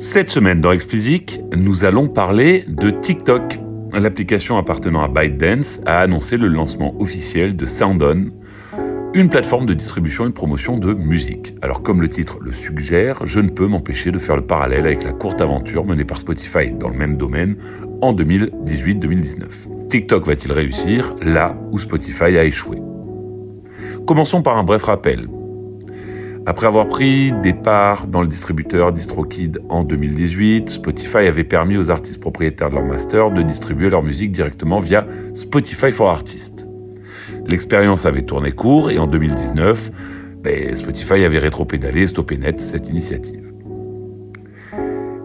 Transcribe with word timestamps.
Cette 0.00 0.28
semaine 0.28 0.60
dans 0.60 0.70
Explicit, 0.70 1.40
nous 1.56 1.84
allons 1.84 2.06
parler 2.06 2.64
de 2.68 2.90
TikTok. 2.90 3.58
L'application 3.92 4.56
appartenant 4.56 5.02
à 5.02 5.08
ByteDance 5.08 5.80
a 5.86 5.98
annoncé 5.98 6.36
le 6.36 6.46
lancement 6.46 6.94
officiel 7.00 7.56
de 7.56 7.66
SoundOn, 7.66 8.30
une 9.12 9.28
plateforme 9.28 9.66
de 9.66 9.74
distribution 9.74 10.26
et 10.26 10.28
de 10.28 10.34
promotion 10.34 10.78
de 10.78 10.94
musique. 10.94 11.56
Alors 11.62 11.82
comme 11.82 12.00
le 12.00 12.08
titre 12.08 12.38
le 12.40 12.52
suggère, 12.52 13.26
je 13.26 13.40
ne 13.40 13.48
peux 13.48 13.66
m'empêcher 13.66 14.12
de 14.12 14.20
faire 14.20 14.36
le 14.36 14.46
parallèle 14.46 14.86
avec 14.86 15.02
la 15.02 15.12
courte 15.12 15.40
aventure 15.40 15.84
menée 15.84 16.04
par 16.04 16.20
Spotify 16.20 16.70
dans 16.70 16.90
le 16.90 16.96
même 16.96 17.16
domaine 17.16 17.56
en 18.00 18.14
2018-2019. 18.14 19.88
TikTok 19.90 20.28
va-t-il 20.28 20.52
réussir 20.52 21.16
là 21.22 21.56
où 21.72 21.78
Spotify 21.80 22.38
a 22.38 22.44
échoué? 22.44 22.78
Commençons 24.06 24.42
par 24.42 24.58
un 24.58 24.62
bref 24.62 24.84
rappel. 24.84 25.26
Après 26.48 26.66
avoir 26.66 26.88
pris 26.88 27.30
des 27.42 27.52
parts 27.52 28.06
dans 28.06 28.22
le 28.22 28.26
distributeur 28.26 28.90
DistroKid 28.90 29.60
en 29.68 29.84
2018, 29.84 30.70
Spotify 30.70 31.26
avait 31.26 31.44
permis 31.44 31.76
aux 31.76 31.90
artistes 31.90 32.20
propriétaires 32.20 32.70
de 32.70 32.76
leur 32.76 32.86
master 32.86 33.30
de 33.30 33.42
distribuer 33.42 33.90
leur 33.90 34.02
musique 34.02 34.32
directement 34.32 34.80
via 34.80 35.06
Spotify 35.34 35.92
for 35.92 36.08
Artists. 36.08 36.66
L'expérience 37.48 38.06
avait 38.06 38.22
tourné 38.22 38.52
court 38.52 38.90
et 38.90 38.96
en 38.96 39.06
2019, 39.06 39.90
ben, 40.42 40.74
Spotify 40.74 41.22
avait 41.22 41.38
rétro-pédalé 41.38 42.04
et 42.04 42.06
stoppé 42.06 42.38
net 42.38 42.58
cette 42.58 42.88
initiative. 42.88 43.52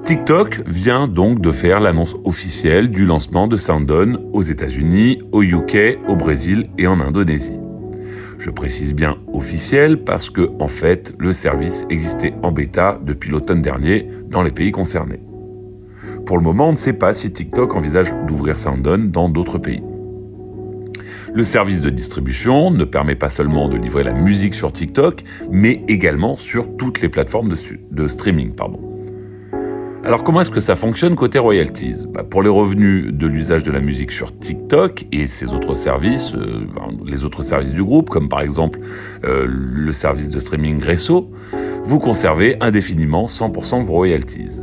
TikTok 0.03 0.63
vient 0.67 1.07
donc 1.07 1.39
de 1.39 1.53
faire 1.53 1.79
l'annonce 1.79 2.17
officielle 2.25 2.89
du 2.89 3.05
lancement 3.05 3.47
de 3.47 3.55
SoundOn 3.55 4.19
aux 4.33 4.41
États-Unis, 4.41 5.21
au 5.31 5.41
UK, 5.41 5.99
au 6.05 6.17
Brésil 6.17 6.65
et 6.77 6.85
en 6.85 6.99
Indonésie. 6.99 7.62
Je 8.43 8.49
précise 8.49 8.93
bien 8.93 9.19
officiel 9.31 10.03
parce 10.03 10.29
que, 10.29 10.51
en 10.59 10.67
fait, 10.67 11.15
le 11.17 11.31
service 11.31 11.85
existait 11.89 12.33
en 12.43 12.51
bêta 12.51 12.99
depuis 13.01 13.29
l'automne 13.29 13.61
dernier 13.61 14.09
dans 14.29 14.43
les 14.43 14.51
pays 14.51 14.73
concernés. 14.73 15.21
Pour 16.25 16.37
le 16.37 16.43
moment, 16.43 16.67
on 16.67 16.73
ne 16.73 16.77
sait 16.77 16.91
pas 16.91 17.13
si 17.13 17.31
TikTok 17.31 17.73
envisage 17.73 18.13
d'ouvrir 18.27 18.59
Soundon 18.59 18.97
dans 18.97 19.29
d'autres 19.29 19.59
pays. 19.59 19.81
Le 21.33 21.45
service 21.45 21.79
de 21.79 21.89
distribution 21.89 22.69
ne 22.69 22.83
permet 22.83 23.15
pas 23.15 23.29
seulement 23.29 23.69
de 23.69 23.77
livrer 23.77 24.03
la 24.03 24.11
musique 24.11 24.55
sur 24.55 24.73
TikTok, 24.73 25.23
mais 25.49 25.81
également 25.87 26.35
sur 26.35 26.75
toutes 26.75 26.99
les 26.99 27.07
plateformes 27.07 27.55
de, 27.91 28.07
streaming. 28.09 28.55
Pardon. 28.55 28.92
Alors 30.05 30.21
comment 30.23 30.41
est-ce 30.41 30.49
que 30.49 30.59
ça 30.59 30.75
fonctionne 30.75 31.15
côté 31.15 31.39
royalties 31.39 32.07
bah, 32.09 32.25
Pour 32.25 32.43
les 32.43 32.49
revenus 32.49 33.13
de 33.13 33.25
l'usage 33.25 33.63
de 33.63 33.71
la 33.71 33.79
musique 33.79 34.11
sur 34.11 34.37
TikTok 34.37 35.05
et 35.13 35.27
ses 35.27 35.53
autres 35.53 35.75
services, 35.75 36.35
euh, 36.35 36.67
les 37.05 37.23
autres 37.23 37.41
services 37.41 37.71
du 37.71 37.83
groupe, 37.83 38.09
comme 38.09 38.27
par 38.27 38.41
exemple 38.41 38.79
euh, 39.23 39.45
le 39.47 39.93
service 39.93 40.29
de 40.29 40.39
streaming 40.41 40.79
Gresso, 40.79 41.31
vous 41.83 41.99
conservez 41.99 42.57
indéfiniment 42.59 43.27
100% 43.27 43.79
de 43.79 43.85
vos 43.85 43.93
royalties. 43.93 44.61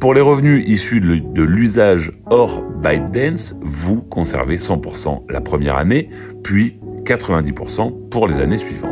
Pour 0.00 0.14
les 0.14 0.20
revenus 0.20 0.64
issus 0.66 1.00
de 1.00 1.42
l'usage 1.42 2.10
hors 2.28 2.60
ByteDance, 2.82 3.54
vous 3.60 4.00
conservez 4.00 4.56
100% 4.56 5.30
la 5.30 5.40
première 5.40 5.76
année, 5.76 6.10
puis 6.42 6.80
90% 7.04 8.08
pour 8.08 8.26
les 8.26 8.40
années 8.40 8.58
suivantes. 8.58 8.91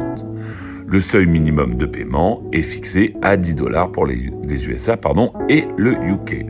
Le 0.91 1.01
seuil 1.01 1.27
minimum 1.27 1.77
de 1.77 1.87
paiement 1.87 2.43
est 2.53 2.63
fixé 2.63 3.15
à 3.23 3.37
10 3.37 3.55
dollars 3.55 3.93
pour 3.93 4.07
les, 4.07 4.17
USA 4.17 4.99
et 5.49 5.65
le 5.77 5.93
UK. 5.93 6.47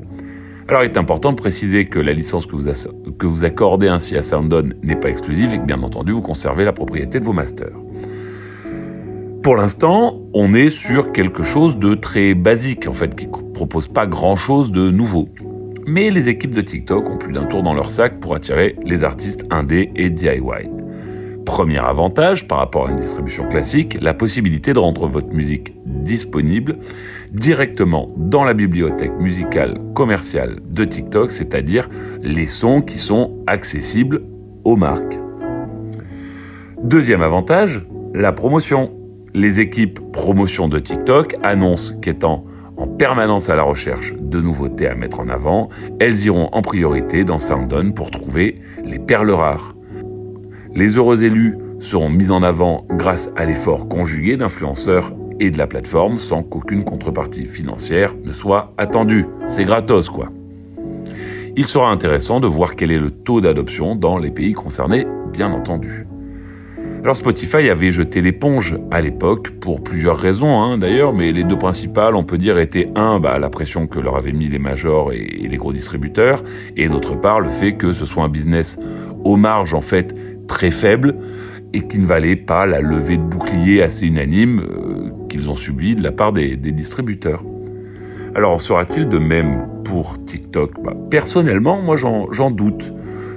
Alors 0.66 0.82
il 0.82 0.86
est 0.86 0.96
important 0.96 1.32
de 1.32 1.36
préciser 1.36 1.88
que 1.88 1.98
la 1.98 2.14
licence 2.14 2.46
que 2.46 3.26
vous, 3.26 3.44
accordez 3.44 3.88
ainsi 3.88 4.16
à 4.16 4.22
SoundOn 4.22 4.72
n'est 4.82 4.96
pas 4.96 5.10
exclusive 5.10 5.52
et 5.52 5.58
que 5.58 5.66
bien 5.66 5.82
entendu 5.82 6.12
vous 6.12 6.22
conservez 6.22 6.64
la 6.64 6.72
propriété 6.72 7.20
de 7.20 7.24
vos 7.26 7.34
masters. 7.34 7.76
Pour 9.42 9.56
l'instant, 9.56 10.18
on 10.32 10.54
est 10.54 10.70
sur 10.70 11.12
quelque 11.12 11.42
chose 11.42 11.76
de 11.76 11.92
très 11.92 12.32
basique 12.32 12.88
en 12.88 12.94
fait, 12.94 13.14
qui 13.14 13.28
propose 13.52 13.88
pas 13.88 14.06
grand 14.06 14.36
chose 14.36 14.72
de 14.72 14.90
nouveau. 14.90 15.28
Mais 15.86 16.08
les 16.08 16.30
équipes 16.30 16.54
de 16.54 16.62
TikTok 16.62 17.10
ont 17.10 17.18
plus 17.18 17.32
d'un 17.32 17.44
tour 17.44 17.62
dans 17.62 17.74
leur 17.74 17.90
sac 17.90 18.18
pour 18.20 18.34
attirer 18.34 18.76
les 18.86 19.04
artistes 19.04 19.44
indés 19.50 19.92
et 19.96 20.08
DIY. 20.08 20.79
Premier 21.44 21.78
avantage 21.78 22.46
par 22.46 22.58
rapport 22.58 22.86
à 22.86 22.90
une 22.90 22.96
distribution 22.96 23.48
classique, 23.48 23.98
la 24.00 24.14
possibilité 24.14 24.72
de 24.72 24.78
rendre 24.78 25.06
votre 25.06 25.32
musique 25.32 25.74
disponible 25.84 26.78
directement 27.32 28.10
dans 28.16 28.44
la 28.44 28.54
bibliothèque 28.54 29.12
musicale 29.18 29.80
commerciale 29.94 30.60
de 30.68 30.84
TikTok, 30.84 31.32
c'est-à-dire 31.32 31.88
les 32.22 32.46
sons 32.46 32.82
qui 32.82 32.98
sont 32.98 33.38
accessibles 33.46 34.22
aux 34.64 34.76
marques. 34.76 35.18
Deuxième 36.82 37.22
avantage, 37.22 37.86
la 38.14 38.32
promotion. 38.32 38.92
Les 39.32 39.60
équipes 39.60 40.00
promotion 40.12 40.68
de 40.68 40.78
TikTok 40.80 41.36
annoncent 41.42 41.94
qu'étant 42.00 42.44
en 42.76 42.88
permanence 42.88 43.50
à 43.50 43.54
la 43.54 43.62
recherche 43.62 44.14
de 44.18 44.40
nouveautés 44.40 44.88
à 44.88 44.94
mettre 44.94 45.20
en 45.20 45.28
avant, 45.28 45.68
elles 46.00 46.24
iront 46.24 46.48
en 46.52 46.62
priorité 46.62 47.24
dans 47.24 47.38
SoundOn 47.38 47.92
pour 47.92 48.10
trouver 48.10 48.60
les 48.82 48.98
perles 48.98 49.30
rares. 49.30 49.74
Les 50.72 50.96
heureux 50.96 51.24
élus 51.24 51.56
seront 51.80 52.08
mis 52.08 52.30
en 52.30 52.44
avant 52.44 52.86
grâce 52.90 53.30
à 53.36 53.44
l'effort 53.44 53.88
conjugué 53.88 54.36
d'influenceurs 54.36 55.12
et 55.40 55.50
de 55.50 55.58
la 55.58 55.66
plateforme 55.66 56.16
sans 56.16 56.42
qu'aucune 56.44 56.84
contrepartie 56.84 57.46
financière 57.46 58.14
ne 58.24 58.32
soit 58.32 58.72
attendue. 58.78 59.26
C'est 59.46 59.64
gratos 59.64 60.08
quoi. 60.08 60.28
Il 61.56 61.66
sera 61.66 61.90
intéressant 61.90 62.38
de 62.38 62.46
voir 62.46 62.76
quel 62.76 62.92
est 62.92 62.98
le 62.98 63.10
taux 63.10 63.40
d'adoption 63.40 63.96
dans 63.96 64.16
les 64.16 64.30
pays 64.30 64.52
concernés, 64.52 65.06
bien 65.32 65.50
entendu. 65.50 66.06
Alors 67.02 67.16
Spotify 67.16 67.68
avait 67.70 67.90
jeté 67.90 68.20
l'éponge 68.20 68.76
à 68.90 69.00
l'époque 69.00 69.50
pour 69.58 69.82
plusieurs 69.82 70.18
raisons 70.18 70.60
hein, 70.60 70.78
d'ailleurs, 70.78 71.14
mais 71.14 71.32
les 71.32 71.44
deux 71.44 71.56
principales 71.56 72.14
on 72.14 72.24
peut 72.24 72.38
dire 72.38 72.58
étaient 72.58 72.90
un, 72.94 73.18
bah, 73.18 73.38
la 73.38 73.48
pression 73.48 73.86
que 73.86 73.98
leur 73.98 74.16
avaient 74.16 74.32
mis 74.32 74.48
les 74.48 74.58
majors 74.58 75.12
et 75.12 75.48
les 75.50 75.56
gros 75.56 75.72
distributeurs, 75.72 76.44
et 76.76 76.88
d'autre 76.88 77.18
part 77.18 77.40
le 77.40 77.48
fait 77.48 77.72
que 77.72 77.92
ce 77.92 78.04
soit 78.04 78.22
un 78.22 78.28
business 78.28 78.78
aux 79.24 79.36
marges 79.36 79.74
en 79.74 79.80
fait 79.80 80.14
très 80.50 80.72
faible 80.72 81.14
et 81.72 81.82
qui 81.86 82.00
ne 82.00 82.06
valait 82.06 82.34
pas 82.34 82.66
la 82.66 82.80
levée 82.80 83.16
de 83.16 83.22
bouclier 83.22 83.82
assez 83.82 84.04
unanime 84.04 84.60
euh, 84.68 85.10
qu'ils 85.28 85.48
ont 85.48 85.54
subi 85.54 85.94
de 85.94 86.02
la 86.02 86.10
part 86.10 86.32
des, 86.32 86.56
distributeurs. 86.56 87.44
Alors 88.34 88.60
sera-t-il 88.60 89.08
de 89.08 89.18
même 89.18 89.68
pour 89.84 90.22
TikTok? 90.24 90.72
Bah, 90.82 90.92
Personnellement, 91.08 91.80
moi 91.80 91.94
j'en 91.96 92.50
doute, 92.50 92.92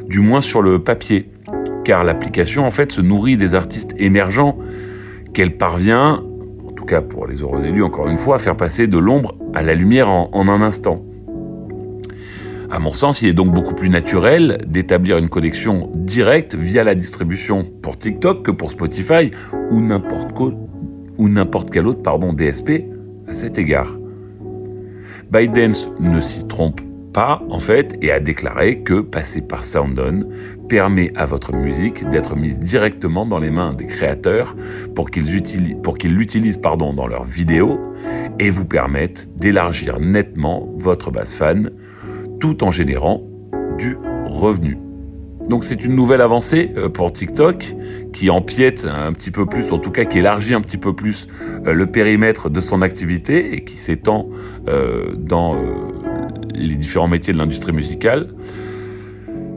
du 0.10 0.20
moins 0.20 0.42
sur 0.42 0.64
le 0.64 0.80
papier, 0.80 1.30
car 1.86 2.04
l'application 2.04 2.66
en 2.66 2.72
fait 2.72 2.92
se 2.92 3.02
nourrit 3.02 3.38
des 3.38 3.54
artistes 3.54 3.94
émergents 3.98 4.58
qu'elle 5.36 5.56
parvient, 5.58 6.24
en 6.68 6.72
tout 6.72 6.86
cas 6.86 7.04
pour 7.04 7.28
les 7.28 7.42
heureux 7.42 7.64
élus 7.64 7.84
encore 7.84 8.08
une 8.08 8.18
fois, 8.18 8.38
à 8.38 8.40
faire 8.40 8.58
passer 8.58 8.88
de 8.88 8.98
l'ombre 8.98 9.36
à 9.54 9.62
la 9.62 9.76
lumière 9.76 10.10
en 10.10 10.48
un 10.48 10.62
instant. 10.64 11.06
À 12.74 12.80
mon 12.80 12.92
sens, 12.92 13.22
il 13.22 13.30
est 13.30 13.34
donc 13.36 13.54
beaucoup 13.54 13.76
plus 13.76 13.88
naturel 13.88 14.58
d'établir 14.66 15.20
une 15.20 15.30
connexion 15.30 15.92
directe 15.94 16.56
via 16.56 16.84
la 16.84 16.96
distribution 16.96 17.64
pour 17.84 18.00
TikTok 18.00 18.42
que 18.42 18.50
pour 18.50 18.72
Spotify 18.72 19.30
ou 19.70 19.80
n'importe 19.80 21.70
quel 21.70 21.86
autre 21.86 22.34
DSP 22.34 22.86
à 23.28 23.36
cet 23.36 23.60
égard. 23.60 23.96
ByteDance 25.30 25.88
ne 26.00 26.20
s'y 26.20 26.48
trompe 26.48 26.82
pas 27.14 27.44
en 27.48 27.60
fait 27.60 27.96
et 28.02 28.12
a 28.12 28.20
déclaré 28.20 28.82
que 28.82 29.02
passer 29.02 29.42
par 29.42 29.64
SoundOn 29.64 30.28
permet 30.68 31.12
à 31.16 31.28
votre 31.28 31.54
musique 31.54 32.10
d'être 32.10 32.36
mise 32.36 32.58
directement 32.58 33.28
dans 33.28 33.38
les 33.38 33.52
mains 33.52 33.76
des 33.76 33.86
créateurs 33.86 34.56
pour 34.96 35.12
qu'ils 35.12 35.32
l'utilisent 35.32 36.60
dans 36.60 37.08
leurs 37.08 37.26
vidéos 37.26 37.80
et 38.40 38.50
vous 38.50 38.66
permettent 38.66 39.30
d'élargir 39.38 40.00
nettement 40.00 40.68
votre 40.76 41.12
base 41.12 41.36
fan 41.36 41.70
tout 42.44 42.62
en 42.66 42.72
générant 42.72 43.24
du 43.78 43.98
revenu. 44.26 44.78
Donc 45.48 45.64
c'est 45.64 45.86
une 45.86 45.96
nouvelle 45.96 46.20
avancée 46.20 46.74
euh, 46.76 46.90
pour 46.90 47.14
TikTok 47.14 47.74
qui 48.12 48.30
empiète 48.30 48.86
un 48.86 49.14
petit 49.14 49.32
peu 49.32 49.46
plus, 49.46 49.72
en 49.72 49.80
tout 49.80 49.92
cas 49.92 50.04
qui 50.04 50.18
élargit 50.18 50.54
un 50.54 50.60
petit 50.60 50.78
peu 50.78 50.94
plus 50.94 51.30
euh, 51.66 51.72
le 51.72 51.86
périmètre 51.86 52.50
de 52.50 52.60
son 52.60 52.82
activité 52.82 53.54
et 53.54 53.64
qui 53.64 53.78
s'étend 53.78 54.28
euh, 54.68 55.14
dans 55.16 55.56
les 56.54 56.76
différents 56.76 57.08
métiers 57.08 57.32
de 57.32 57.38
l'industrie 57.38 57.72
musicale. 57.72 58.34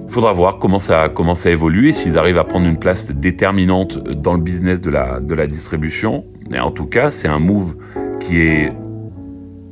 Il 0.07 0.13
faudra 0.13 0.33
voir 0.33 0.61
comment 0.61 0.79
ça, 0.79 1.09
comment 1.13 1.35
ça 1.35 1.51
évolue 1.51 1.93
s'ils 1.93 2.17
arrivent 2.17 2.39
à 2.39 2.45
prendre 2.45 2.69
une 2.69 2.79
place 2.79 3.11
déterminante 3.11 3.99
dans 3.99 4.35
le 4.35 4.41
business 4.41 4.81
de 4.81 4.91
la, 4.91 5.19
de 5.19 5.35
la 5.35 5.49
distribution. 5.49 6.25
Mais 6.49 6.61
en 6.61 6.71
tout 6.71 6.87
cas, 6.87 7.11
c'est 7.11 7.27
un 7.27 7.41
move 7.41 7.75
qui 8.21 8.43
est 8.43 8.73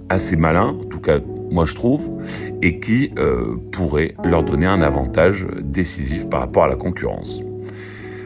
assez 0.08 0.34
malin, 0.34 0.76
en 0.80 0.84
tout 0.84 0.98
cas 0.98 1.20
moi 1.54 1.64
je 1.64 1.74
trouve, 1.74 2.10
et 2.60 2.80
qui 2.80 3.12
euh, 3.16 3.56
pourrait 3.72 4.14
leur 4.24 4.42
donner 4.42 4.66
un 4.66 4.82
avantage 4.82 5.46
décisif 5.62 6.28
par 6.28 6.40
rapport 6.40 6.64
à 6.64 6.68
la 6.68 6.76
concurrence. 6.76 7.42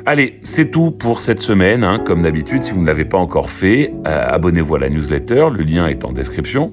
Allez, 0.07 0.41
c'est 0.43 0.71
tout 0.71 0.91
pour 0.91 1.21
cette 1.21 1.43
semaine. 1.43 1.85
Hein. 1.85 2.03
Comme 2.05 2.23
d'habitude, 2.23 2.63
si 2.63 2.73
vous 2.73 2.81
ne 2.81 2.87
l'avez 2.87 3.05
pas 3.05 3.19
encore 3.19 3.51
fait, 3.51 3.93
euh, 4.07 4.27
abonnez-vous 4.29 4.77
à 4.77 4.79
la 4.79 4.89
newsletter, 4.89 5.49
le 5.53 5.63
lien 5.63 5.87
est 5.87 6.05
en 6.07 6.13
description. 6.13 6.73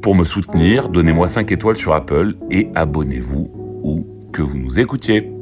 Pour 0.00 0.14
me 0.14 0.24
soutenir, 0.24 0.88
donnez-moi 0.88 1.28
5 1.28 1.52
étoiles 1.52 1.76
sur 1.76 1.92
Apple 1.92 2.36
et 2.50 2.68
abonnez-vous 2.74 3.50
où 3.82 4.06
que 4.32 4.40
vous 4.40 4.56
nous 4.56 4.80
écoutiez. 4.80 5.33